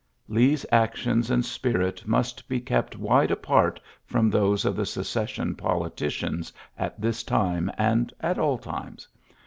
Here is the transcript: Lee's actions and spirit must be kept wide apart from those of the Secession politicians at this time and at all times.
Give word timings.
Lee's 0.27 0.65
actions 0.71 1.29
and 1.29 1.45
spirit 1.45 2.07
must 2.07 2.49
be 2.49 2.59
kept 2.59 2.97
wide 2.97 3.29
apart 3.29 3.79
from 4.03 4.31
those 4.31 4.65
of 4.65 4.75
the 4.75 4.83
Secession 4.83 5.53
politicians 5.53 6.51
at 6.75 6.99
this 6.99 7.21
time 7.21 7.71
and 7.77 8.11
at 8.19 8.39
all 8.39 8.57
times. 8.57 9.07